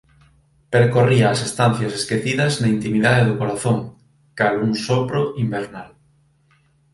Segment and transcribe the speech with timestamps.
[0.75, 3.77] percorría as estancias esquecidas na intimidade do corazón
[4.37, 5.89] cal un sopro invernal